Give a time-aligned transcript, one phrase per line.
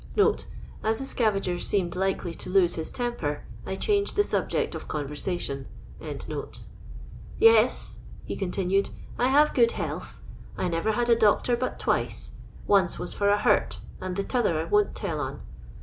[0.83, 4.87] [As the scavager seemed likely to lose his tem per, I changed the subject of
[4.87, 5.67] conversation.]"
[7.39, 10.13] Yes," he continaed," I have good Ileal th.
[10.57, 12.31] I never had a doctor but twice;
[12.65, 15.41] once was for a hut, and the t'other I won't tell on.